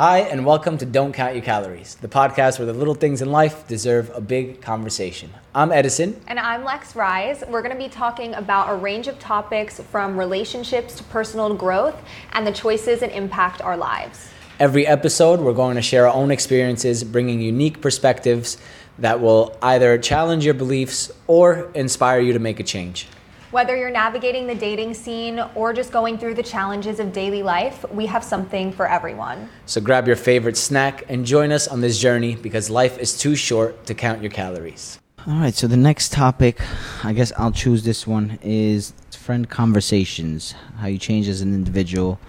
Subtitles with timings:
[0.00, 3.30] Hi, and welcome to Don't Count Your Calories, the podcast where the little things in
[3.30, 5.28] life deserve a big conversation.
[5.54, 6.18] I'm Edison.
[6.26, 7.44] And I'm Lex Rise.
[7.46, 12.02] We're going to be talking about a range of topics from relationships to personal growth
[12.32, 14.30] and the choices that impact our lives.
[14.58, 18.56] Every episode, we're going to share our own experiences, bringing unique perspectives
[19.00, 23.06] that will either challenge your beliefs or inspire you to make a change.
[23.50, 27.84] Whether you're navigating the dating scene or just going through the challenges of daily life,
[27.90, 29.48] we have something for everyone.
[29.66, 33.34] So grab your favorite snack and join us on this journey because life is too
[33.34, 35.00] short to count your calories.
[35.26, 36.60] All right, so the next topic,
[37.02, 42.20] I guess I'll choose this one, is friend conversations, how you change as an individual.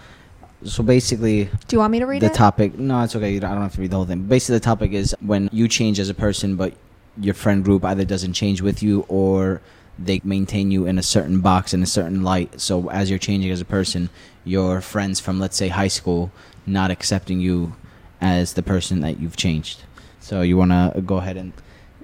[0.63, 2.33] So basically, do you want me to read the it?
[2.33, 2.79] topic?
[2.79, 3.35] No, it's okay.
[3.35, 4.23] I don't have to read the whole thing.
[4.23, 6.73] Basically, the topic is when you change as a person, but
[7.19, 9.61] your friend group either doesn't change with you or
[10.05, 12.59] they maintain you in a certain box in a certain light.
[12.59, 14.09] So as you're changing as a person,
[14.43, 16.31] your friends from let's say high school
[16.65, 17.75] not accepting you
[18.19, 19.81] as the person that you've changed.
[20.19, 21.53] So you want to go ahead and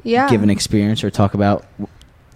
[0.03, 0.29] yeah.
[0.29, 1.65] give an experience or talk about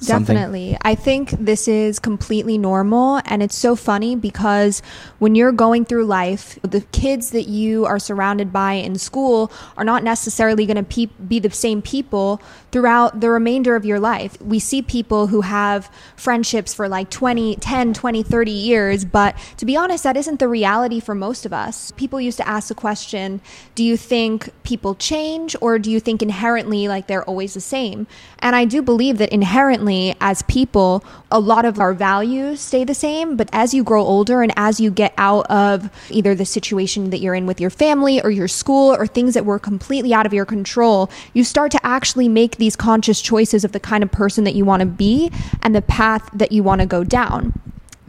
[0.02, 0.36] Something?
[0.36, 0.78] Definitely.
[0.82, 3.22] I think this is completely normal.
[3.26, 4.82] And it's so funny because
[5.20, 9.84] when you're going through life, the kids that you are surrounded by in school are
[9.84, 12.42] not necessarily going to pe- be the same people
[12.72, 14.42] throughout the remainder of your life.
[14.42, 19.06] We see people who have friendships for like 20, 10, 20, 30 years.
[19.06, 21.92] But to be honest, that isn't the reality for most of us.
[21.92, 23.40] People used to ask the question
[23.76, 28.08] do you think people change or do you think inherently like they're always the same?
[28.40, 29.91] And I do believe that inherently,
[30.22, 33.36] as people, a lot of our values stay the same.
[33.36, 37.20] But as you grow older and as you get out of either the situation that
[37.20, 40.34] you're in with your family or your school or things that were completely out of
[40.34, 44.44] your control, you start to actually make these conscious choices of the kind of person
[44.44, 47.54] that you want to be and the path that you want to go down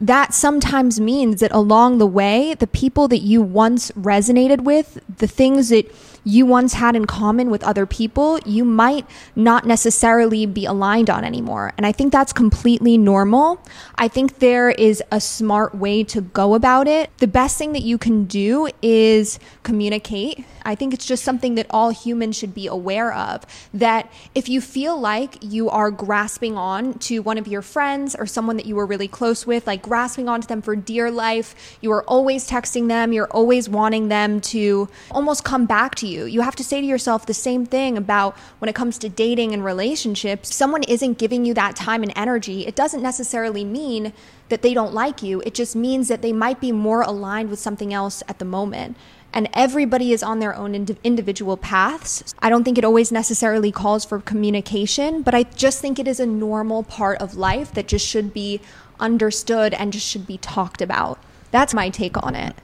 [0.02, 5.28] that sometimes means that along the way, the people that you once resonated with, the
[5.28, 10.64] things that you once had in common with other people, you might not necessarily be
[10.64, 11.72] aligned on anymore.
[11.76, 13.60] And I think that's completely normal.
[13.96, 17.16] I think there is a smart way to go about it.
[17.18, 20.44] The best thing that you can do is communicate.
[20.64, 23.44] I think it's just something that all humans should be aware of.
[23.74, 28.26] That if you feel like you are grasping on to one of your friends or
[28.26, 31.92] someone that you were really close with, like grasping onto them for dear life, you
[31.92, 36.40] are always texting them, you're always wanting them to almost come back to you you.
[36.42, 39.64] Have to say to yourself the same thing about when it comes to dating and
[39.64, 40.54] relationships.
[40.54, 42.66] Someone isn't giving you that time and energy.
[42.66, 44.12] It doesn't necessarily mean
[44.48, 45.40] that they don't like you.
[45.46, 48.96] It just means that they might be more aligned with something else at the moment
[49.34, 52.34] and everybody is on their own ind- individual paths.
[52.40, 56.20] I don't think it always necessarily calls for communication, but I just think it is
[56.20, 58.60] a normal part of life that just should be
[59.02, 61.18] understood and just should be talked about.
[61.50, 62.54] That's my take on it.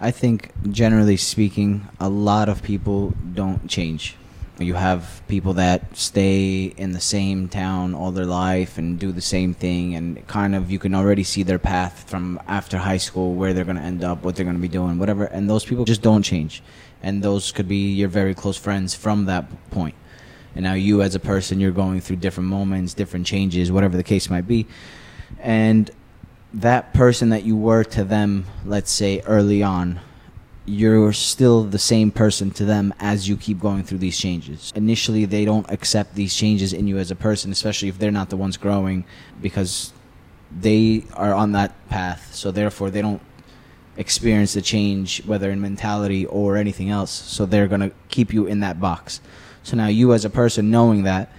[0.00, 4.14] I think generally speaking, a lot of people don't change.
[4.60, 9.20] You have people that stay in the same town all their life and do the
[9.20, 13.34] same thing, and kind of you can already see their path from after high school,
[13.34, 15.24] where they're going to end up, what they're going to be doing, whatever.
[15.24, 16.62] And those people just don't change.
[17.02, 19.94] And those could be your very close friends from that point.
[20.56, 24.02] And now you, as a person, you're going through different moments, different changes, whatever the
[24.02, 24.66] case might be.
[25.40, 25.90] And
[26.52, 30.00] that person that you were to them, let's say early on,
[30.68, 34.72] you're still the same person to them as you keep going through these changes.
[34.76, 38.28] Initially, they don't accept these changes in you as a person, especially if they're not
[38.28, 39.04] the ones growing,
[39.40, 39.92] because
[40.60, 42.34] they are on that path.
[42.34, 43.22] So, therefore, they don't
[43.96, 47.10] experience the change, whether in mentality or anything else.
[47.10, 49.22] So, they're going to keep you in that box.
[49.62, 51.32] So, now you as a person, knowing that,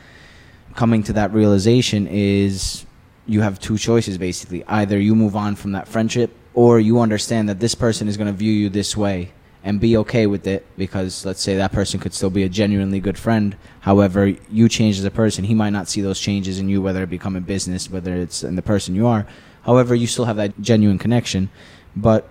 [0.75, 2.85] coming to that realization is
[3.29, 4.63] you have two choices basically.
[4.65, 8.27] Either you move on from that friendship or you understand that this person is going
[8.27, 9.31] to view you this way
[9.63, 12.99] and be okay with it because let's say that person could still be a genuinely
[12.99, 13.55] good friend.
[13.81, 17.03] However, you change as a person, he might not see those changes in you, whether
[17.03, 19.27] it become a business, whether it's in the person you are.
[19.63, 21.49] However, you still have that genuine connection,
[21.95, 22.29] but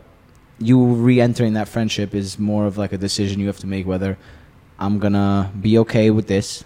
[0.59, 4.19] you re-entering that friendship is more of like a decision you have to make whether
[4.81, 6.65] I'm gonna be okay with this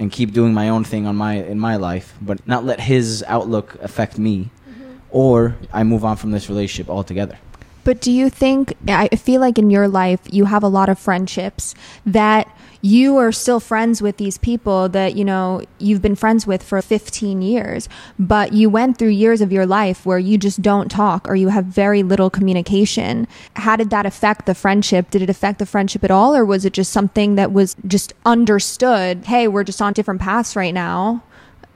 [0.00, 3.22] and keep doing my own thing on my in my life, but not let his
[3.28, 4.96] outlook affect me, mm-hmm.
[5.10, 7.38] or I move on from this relationship altogether.
[7.84, 10.98] But do you think I feel like in your life you have a lot of
[10.98, 11.74] friendships
[12.04, 12.48] that
[12.82, 16.80] you are still friends with these people that you know you've been friends with for
[16.80, 17.88] 15 years
[18.18, 21.48] but you went through years of your life where you just don't talk or you
[21.48, 23.28] have very little communication.
[23.56, 25.10] How did that affect the friendship?
[25.10, 28.12] Did it affect the friendship at all or was it just something that was just
[28.24, 31.22] understood hey we're just on different paths right now.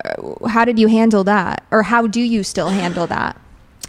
[0.04, 1.64] Uh, how did you handle that?
[1.70, 3.38] Or how do you still handle that?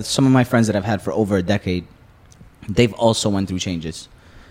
[0.02, 1.88] Some of my friends that i've had for over a decade
[2.70, 4.08] they've also went through changes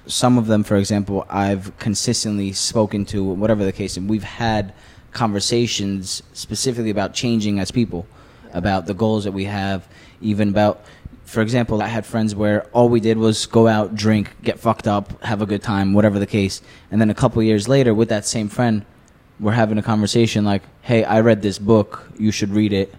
[0.06, 4.74] some of them, for example, I've consistently spoken to, whatever the case, and we've had
[5.12, 8.06] conversations specifically about changing as people,
[8.52, 9.88] about the goals that we have,
[10.20, 10.84] even about,
[11.24, 14.86] for example, I had friends where all we did was go out, drink, get fucked
[14.86, 16.60] up, have a good time, whatever the case.
[16.90, 18.84] And then a couple years later, with that same friend,
[19.40, 22.94] we're having a conversation like, hey, I read this book, you should read it.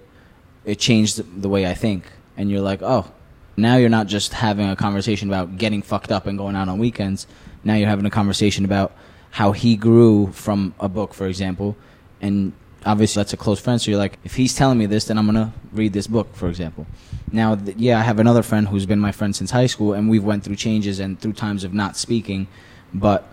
[0.66, 2.04] It changed the way I think.
[2.36, 3.12] And you're like, oh,
[3.58, 6.80] now you're not just having a conversation about getting fucked up and going out on
[6.80, 7.28] weekends.
[7.64, 8.96] Now you're having a conversation about
[9.32, 11.76] how he grew from a book, for example,
[12.22, 12.54] and
[12.86, 13.82] obviously that's a close friend.
[13.82, 16.48] So you're like, if he's telling me this, then I'm gonna read this book, for
[16.48, 16.86] example.
[17.32, 20.10] Now, th- yeah, I have another friend who's been my friend since high school, and
[20.10, 22.48] we've went through changes and through times of not speaking,
[22.94, 23.28] but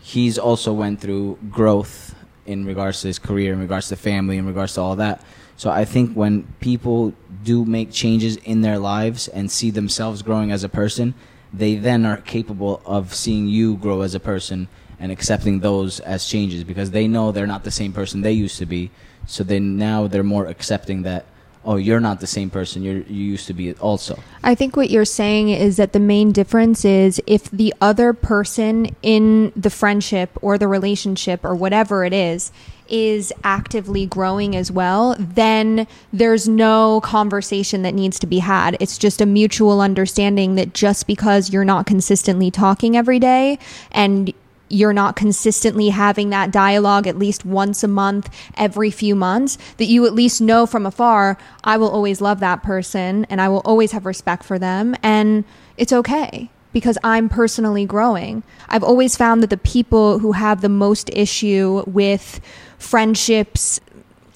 [0.00, 2.14] he's also went through growth
[2.46, 5.22] in regards to his career, in regards to family, in regards to all that.
[5.62, 7.14] So I think when people
[7.44, 11.14] do make changes in their lives and see themselves growing as a person,
[11.52, 14.66] they then are capable of seeing you grow as a person
[14.98, 18.58] and accepting those as changes because they know they're not the same person they used
[18.58, 18.90] to be.
[19.28, 21.26] So then now they're more accepting that
[21.64, 24.90] oh you're not the same person you you used to be also i think what
[24.90, 30.30] you're saying is that the main difference is if the other person in the friendship
[30.42, 32.50] or the relationship or whatever it is
[32.92, 38.76] is actively growing as well, then there's no conversation that needs to be had.
[38.78, 43.58] It's just a mutual understanding that just because you're not consistently talking every day
[43.90, 44.32] and
[44.68, 49.84] you're not consistently having that dialogue at least once a month, every few months, that
[49.84, 53.62] you at least know from afar, I will always love that person and I will
[53.64, 54.96] always have respect for them.
[55.02, 55.44] And
[55.76, 58.42] it's okay because I'm personally growing.
[58.68, 62.40] I've always found that the people who have the most issue with
[62.82, 63.80] friendships,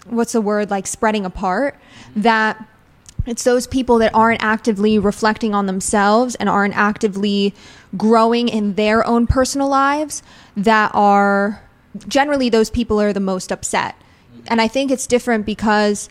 [0.06, 1.76] what's the word, like spreading apart,
[2.14, 2.64] that
[3.26, 7.54] it's those people that aren't actively reflecting on themselves and aren't actively
[7.96, 10.22] growing in their own personal lives
[10.56, 11.62] that are
[12.06, 13.96] generally those people are the most upset.
[14.48, 16.08] And I think it's different because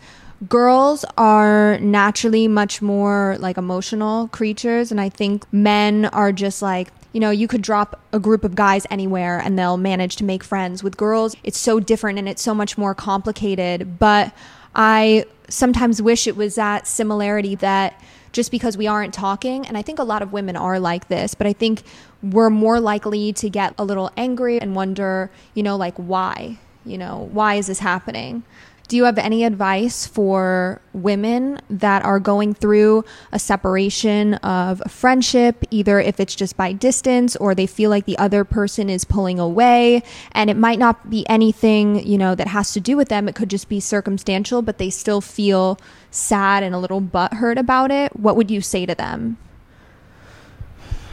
[0.50, 6.95] girls are naturally much more like emotional creatures and I think men are just like
[7.16, 10.44] you know, you could drop a group of guys anywhere and they'll manage to make
[10.44, 10.84] friends.
[10.84, 13.98] With girls, it's so different and it's so much more complicated.
[13.98, 14.34] But
[14.76, 18.04] I sometimes wish it was that similarity that
[18.34, 21.36] just because we aren't talking, and I think a lot of women are like this,
[21.36, 21.84] but I think
[22.22, 26.58] we're more likely to get a little angry and wonder, you know, like why?
[26.86, 28.44] You know, why is this happening?
[28.88, 34.90] Do you have any advice for women that are going through a separation of a
[34.90, 39.04] friendship, either if it's just by distance or they feel like the other person is
[39.04, 40.04] pulling away
[40.34, 43.28] and it might not be anything, you know, that has to do with them.
[43.28, 45.80] It could just be circumstantial, but they still feel
[46.12, 48.16] sad and a little butthurt about it.
[48.20, 49.38] What would you say to them?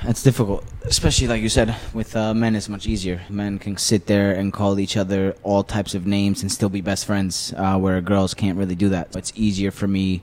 [0.05, 2.57] It's difficult, especially like you said, with uh, men.
[2.57, 3.23] It's much easier.
[3.29, 6.81] Men can sit there and call each other all types of names and still be
[6.81, 9.15] best friends, uh, where girls can't really do that.
[9.15, 10.23] It's easier for me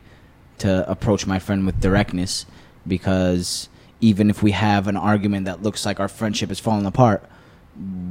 [0.59, 2.45] to approach my friend with directness
[2.85, 3.69] because
[4.01, 7.23] even if we have an argument that looks like our friendship is falling apart,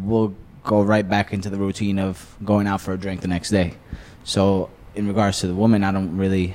[0.03, 0.35] we'll
[0.65, 3.75] go right back into the routine of going out for a drink the next day.
[4.25, 6.55] So, in regards to the woman, I don't really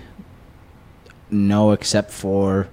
[1.29, 2.67] know except for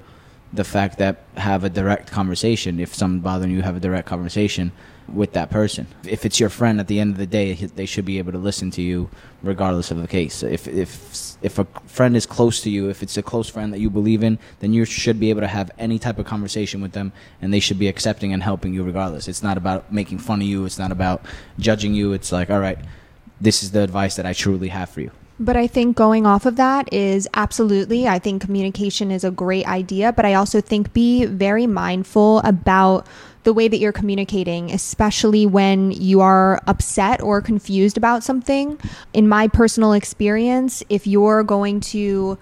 [0.52, 2.80] the fact that have a direct conversation.
[2.80, 4.72] If someone bothering you, have a direct conversation
[5.12, 5.86] with that person.
[6.06, 8.38] If it's your friend, at the end of the day, they should be able to
[8.38, 9.10] listen to you,
[9.42, 10.42] regardless of the case.
[10.42, 13.80] If if if a friend is close to you, if it's a close friend that
[13.80, 16.92] you believe in, then you should be able to have any type of conversation with
[16.92, 19.28] them, and they should be accepting and helping you regardless.
[19.28, 20.64] It's not about making fun of you.
[20.64, 21.24] It's not about
[21.58, 22.12] judging you.
[22.12, 22.78] It's like, all right,
[23.40, 25.10] this is the advice that I truly have for you.
[25.42, 29.66] But I think going off of that is absolutely, I think communication is a great
[29.66, 30.12] idea.
[30.12, 33.06] But I also think be very mindful about
[33.44, 38.78] the way that you're communicating, especially when you are upset or confused about something.
[39.14, 42.36] In my personal experience, if you're going to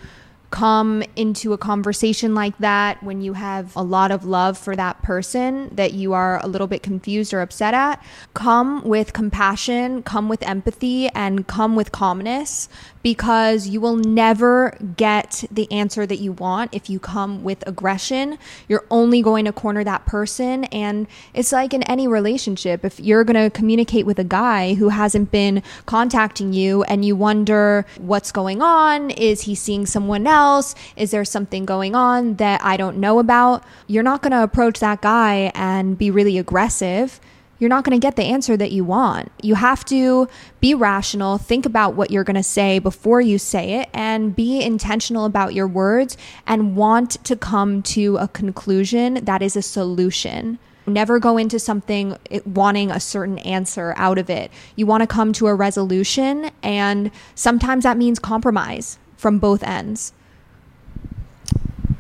[0.50, 5.02] come into a conversation like that when you have a lot of love for that
[5.02, 8.02] person that you are a little bit confused or upset at,
[8.35, 12.69] come with compassion, come with empathy, and come with calmness
[13.09, 18.38] because you will never get the answer that you want if you come with aggression.
[18.69, 20.65] You're only going to corner that person.
[20.65, 24.91] And it's like in any relationship, if you're going to communicate with a guy who
[24.91, 30.75] hasn't been contacting you and you wonder what's going on, is he seeing someone else?
[30.95, 33.65] Is there something going on that I don't know about?
[33.87, 37.21] You're not going to approach that guy and be really aggressive
[37.59, 39.31] you're not going to get the answer that you want.
[39.43, 40.29] You have to
[40.61, 44.61] be rational, think about what you're going to say before you say it, and be
[44.62, 50.59] intentional about your words and want to come to a conclusion that is a solution.
[50.87, 54.50] Never go into something wanting a certain answer out of it.
[54.75, 60.15] You want to come to a resolution, and sometimes that means compromise from both ends.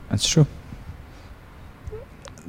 [0.08, 0.46] That's true.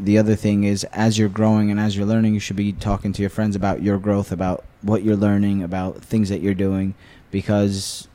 [0.01, 3.11] The other thing is, as you're growing and as you're learning, you should be talking
[3.11, 6.95] to your friends about your growth, about what you're learning, about things that you're doing,
[7.31, 8.07] because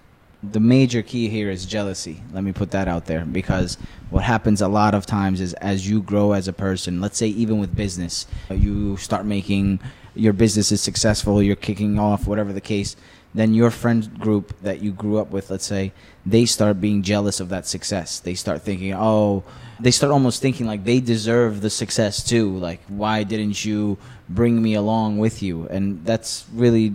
[0.42, 2.22] the major key here is jealousy.
[2.32, 3.76] Let me put that out there because
[4.08, 7.28] what happens a lot of times is as you grow as a person, let's say
[7.28, 9.78] even with business, you start making
[10.14, 12.96] your business is successful, you're kicking off, whatever the case,
[13.34, 15.92] then your friend group that you grew up with, let's say,
[16.24, 18.20] they start being jealous of that success.
[18.20, 19.42] They start thinking, oh,
[19.80, 22.56] they start almost thinking like they deserve the success too.
[22.56, 23.98] Like, why didn't you
[24.28, 25.66] bring me along with you?
[25.68, 26.94] And that's really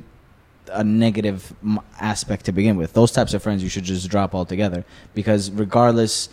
[0.72, 1.54] a negative
[2.00, 2.94] aspect to begin with.
[2.94, 6.30] Those types of friends you should just drop altogether because regardless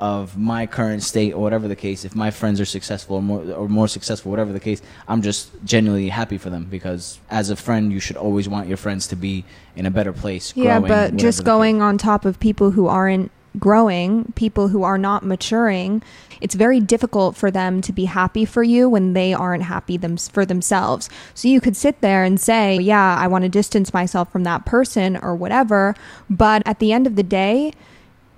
[0.00, 3.42] of my current state or whatever the case, if my friends are successful or more
[3.52, 7.56] or more successful, whatever the case, I'm just genuinely happy for them because as a
[7.56, 9.44] friend, you should always want your friends to be
[9.76, 10.54] in a better place.
[10.56, 14.96] Yeah, growing, but just going on top of people who aren't growing, people who are
[14.96, 16.02] not maturing,
[16.40, 20.16] it's very difficult for them to be happy for you when they aren't happy them
[20.16, 21.10] for themselves.
[21.34, 24.64] So you could sit there and say, "Yeah, I want to distance myself from that
[24.64, 25.94] person or whatever,"
[26.30, 27.72] but at the end of the day,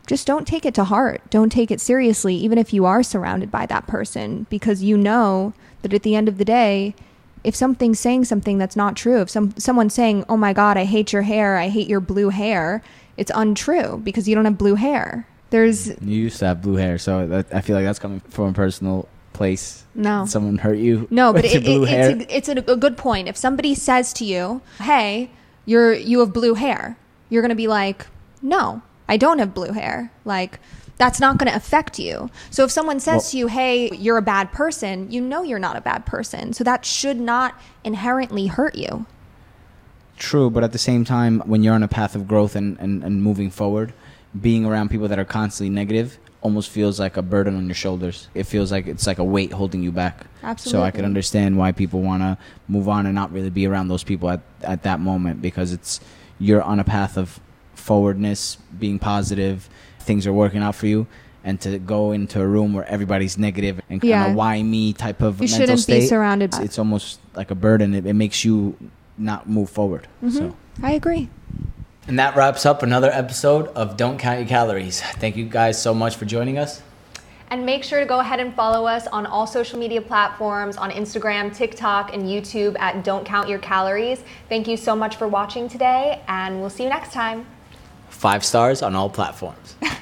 [0.07, 1.23] just don't take it to heart.
[1.31, 5.53] Don't take it seriously even if you are surrounded by that person because you know
[5.83, 6.95] that at the end of the day,
[7.45, 10.85] if something's saying something that's not true, if some someone's saying, "Oh my god, I
[10.85, 11.57] hate your hair.
[11.57, 12.83] I hate your blue hair."
[13.17, 15.27] it's untrue because you don't have blue hair.
[15.51, 18.49] There's you used to have blue hair, so that, I feel like that's coming from
[18.49, 19.85] a personal place.
[19.95, 21.07] No, someone hurt you.
[21.11, 23.29] No, but it, it, it's, a, it's a, a good point.
[23.29, 25.31] If somebody says to you, "Hey,
[25.67, 26.97] you're you have blue hair,"
[27.29, 28.07] you're gonna be like,
[28.41, 30.61] "No, I don't have blue hair." Like
[30.99, 32.31] that's not going to affect you.
[32.51, 35.59] So if someone says well, to you, "Hey, you're a bad person," you know you're
[35.59, 36.53] not a bad person.
[36.53, 39.07] So that should not inherently hurt you.
[40.17, 43.03] True, but at the same time, when you're on a path of growth and, and,
[43.03, 43.93] and moving forward,
[44.41, 48.29] being around people that are constantly negative almost feels like a burden on your shoulders.
[48.35, 50.27] It feels like it's like a weight holding you back.
[50.43, 50.79] Absolutely.
[50.79, 52.37] So I can understand why people want to
[52.69, 56.01] move on and not really be around those people at, at that moment because it's
[56.39, 57.41] you're on a path of
[57.83, 59.69] forwardness, being positive,
[60.01, 61.07] things are working out for you.
[61.45, 64.27] And to go into a room where everybody's negative and kind yeah.
[64.29, 66.51] of why me type of you mental shouldn't state, be surrounded.
[66.51, 67.95] It's, it's almost like a burden.
[67.95, 68.77] It, it makes you
[69.19, 70.07] not move forward.
[70.23, 70.37] Mm-hmm.
[70.37, 71.29] So I agree.
[72.07, 75.01] And that wraps up another episode of Don't Count Your Calories.
[75.01, 76.81] Thank you guys so much for joining us.
[77.51, 80.91] And make sure to go ahead and follow us on all social media platforms on
[80.91, 84.23] Instagram, TikTok, and YouTube at Don't Count Your Calories.
[84.49, 87.47] Thank you so much for watching today, and we'll see you next time.
[88.13, 89.75] Five stars on all platforms.